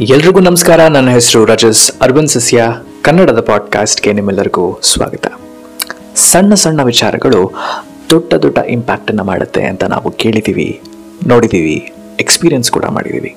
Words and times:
ಎಲ್ರಿಗೂ 0.00 0.40
ನಮಸ್ಕಾರ. 0.40 0.86
ನನ್ನ 0.86 1.10
ಹೆಸರು 1.10 1.44
ರಜಸ್. 1.44 1.92
ಅರ್ಬನ್ 2.00 2.28
ಸಸ್ಯ, 2.28 2.64
ಕನ್ನಡದ 3.02 3.40
ಪಾಡ್ಕಾಸ್ಟ್ಗೆ 3.40 4.12
ನಿಮ್ಮೆಲ್ಲರಿಗೂ 4.12 4.78
ಸ್ವಾಗತ. 4.82 5.26
ಸಣ್ಣ 6.16 6.54
ಸಣ್ಣ 6.54 6.82
ವಿಚಾರಗಳು 6.82 7.52
ದೊಡ್ಡ 8.10 8.34
ದೊಡ್ಡ 8.34 8.58
ಇಂಪ್ಯಾಕ್ಟನ್ನು 8.58 9.24
ಮಾಡುತ್ತೆ 9.24 9.64
ಅಂತ 9.64 9.84
ನಾವು 9.84 10.10
ಕೇಳಿದ್ದೀವಿ 10.10 10.80
ನೋಡಿದ್ದೀವಿ 11.26 11.92
ಎಕ್ಸ್ಪೀರಿಯನ್ಸ್ 12.20 12.70
ಕೂಡ 12.70 12.84
ಮಾಡಿದ್ದೀವಿ 12.84 13.36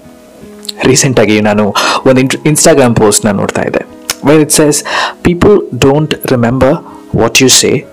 ರೀಸೆಂಟಾಗಿ 0.84 1.42
ನಾನು 1.42 1.74
ಒಂದು 2.06 2.22
ಇನ್ 2.22 2.30
ಇನ್ಸ್ಟಾಗ್ರಾಮ್ 2.46 2.96
ಪೋಸ್ಟ್ನ 2.96 3.32
ನೋಡ್ತಾ 3.32 3.62
ಇದ್ದೆ. 3.62 3.86
Where 4.26 4.42
it 4.42 4.52
says 4.52 4.84
people 5.22 5.68
don't 5.80 6.32
remember 6.32 6.76
what 7.16 7.42
you 7.42 7.50
say 7.50 7.86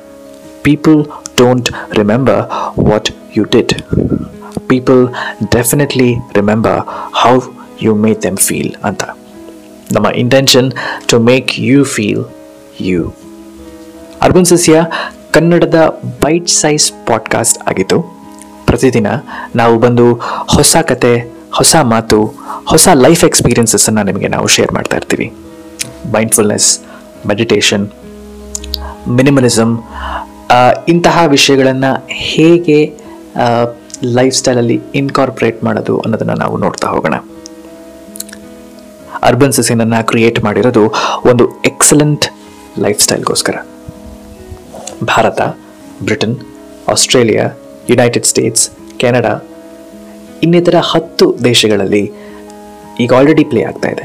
people 0.62 1.04
don't 1.36 1.70
remember 1.92 2.42
what 2.84 3.10
you 3.36 3.44
did 3.44 3.72
people 4.68 5.08
definitely 5.50 6.14
remember 6.34 6.80
how 7.14 7.40
you 7.84 7.92
make 8.04 8.20
them 8.22 8.38
feel 8.46 8.72
ಅಂತ. 8.88 9.02
ನಮ್ಮ 9.92 10.08
intention 10.22 10.68
to 11.10 11.18
make 11.30 11.50
you 11.68 11.78
feel 11.94 12.24
you 12.80 13.00
urban 14.22 14.48
Sasya, 14.52 14.74
ಕನ್ನಡದ 15.32 15.78
bite 16.22 16.48
size 16.60 16.86
podcast 17.08 17.58
ಆಗಿತ್ತು. 17.70 17.98
ಪ್ರತಿದಿನ 18.66 19.08
ನಾವು 19.56 19.74
ಬಂದು 19.78 20.06
ಹೊಸ 20.56 20.76
ಕತೆ, 20.90 21.14
ಹೊಸ 21.54 21.76
ಮಾತು, 21.82 22.18
ಹೊಸ 22.64 22.88
ಲೈಫ್ 22.94 23.24
ಎಕ್ಸ್ಪೀರಿಯನ್ಸಸ್ಸನ್ನು 23.24 24.02
ನಿಮಗೆ 24.02 24.28
ನಾವು 24.28 24.46
ಶೇರ್ 24.46 24.72
ಮಾಡ್ತಾ 24.72 24.96
ಇರ್ತೀವಿ. 24.96 25.26
ಮೈಂಡ್ಫುಲ್ನೆಸ್ 26.14 26.68
ಮೆಡಿಟೇಷನ್ 27.26 27.84
ಮಿನಿಮಲಿಸಮ್ 29.08 29.72
ಇಂತಹ 30.88 31.24
ವಿಷಯಗಳನ್ನು 31.26 31.90
ಹೇಗೆ 32.28 32.78
ಲೈಫ್ 34.16 34.34
ಸ್ಟೈಲಲ್ಲಿ 34.36 34.76
ಇನ್ಕಾರ್ಪೊರೇಟ್ 34.94 35.58
ಮಾಡೋದು 35.64 35.94
ಅನ್ನೋದನ್ನು 36.00 36.34
ನಾವು 36.34 36.56
ನೋಡ್ತಾ 36.56 36.88
ಹೋಗೋಣ. 36.88 37.16
ಅರ್ಬನ್ 39.22 39.52
ಸಸಿನನ್ನು 39.52 40.06
ಕ್ರಿಯೇಟ್ 40.06 40.44
ಮಾಡಿರೋದು 40.44 40.94
ಒಂದು 41.30 41.62
excellent 41.62 42.26
life 42.78 43.00
ಸ್ಟೈಲ್ಗೋಸ್ಕರ 43.00 43.56
Bharat, 45.04 45.40
Britain, 46.02 46.36
Australia 46.88 47.44
United 47.90 48.24
States 48.24 48.70
Canada, 48.96 49.32
ಇನ್ನಿತರ 50.42 50.74
ಹತ್ತು 50.80 51.36
ದೇಶಗಳಲ್ಲಿ 51.44 52.12
ಈಗ 53.00 53.12
ಆಲ್ರೆಡಿ 53.14 53.44
ಪ್ಲೇ 53.44 53.62
ಆಗ್ತಾ 53.62 53.88
ಇದೆ. 53.88 54.04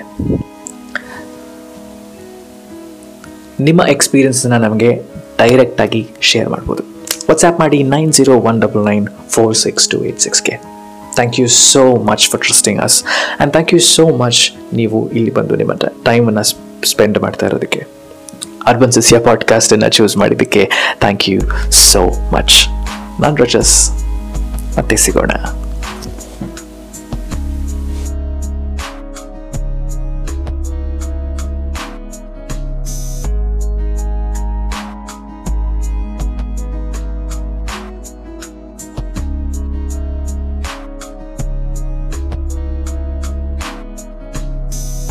ನಿಮ್ಮ 3.59 3.81
ಎಕ್ಸ್ಪೀರಿಯನ್ಸನ್ನ 3.87 4.57
ನಮಗೆ 4.57 5.01
ಡೈರೆಕ್ಟಾಗಿ 5.37 6.09
ಶೇರ್ 6.21 6.49
ಮಾಡ್ಬೋದು. 6.49 6.83
ವಾಟ್ಸ್ಆ್ಯಪ್ 7.29 7.59
ಮಾಡಿ 7.59 7.83
nine 7.83 8.13
zero 8.13 8.33
one 8.39 8.61
double 8.61 8.85
nine 8.85 9.07
four 9.29 9.55
six 9.55 9.87
two 9.89 10.05
eight 10.05 10.19
ಸಿಕ್ಸ್ಗೆ 10.19 10.76
thank 11.17 11.37
you 11.39 11.47
so 11.73 11.83
much 12.09 12.23
for 12.31 12.41
trusting 12.43 12.79
us 12.81 12.97
and 13.03 13.51
thank 13.55 13.71
you 13.73 13.79
so 13.95 14.03
much 14.23 14.41
ನೀವು 14.79 14.97
ಇಲ್ಲಿ 15.17 15.31
ಬಂದು 15.37 15.55
ನಿಮ್ಮ 15.61 15.73
ಟೈಮನ್ನು 16.09 16.43
ಸ್ಪೆಂಡ್ 16.87 17.17
ಮಾಡ್ತಾ 17.23 17.45
ಇರೋದಕ್ಕೆ. 17.45 17.81
ಅರ್ಬನ್ 18.67 18.93
ಸಸ್ಯ 18.97 19.19
ಪಾಡ್ಕಾಸ್ಟನ್ನು 19.27 19.89
ಚೂಸ್ 19.97 20.15
ಮಾಡಿದ್ದಕ್ಕೆ 20.21 20.63
ಥ್ಯಾಂಕ್ 20.99 21.25
ಯು 21.29 21.39
ಸೋ 21.91 22.01
ಮಚ್ 22.33 22.55
ನಾನು 23.21 23.35
ರಜಸ್, 23.43 23.75
ಮತ್ತೆ 24.77 24.95
ಸಿಗೋಣ. 25.03 25.31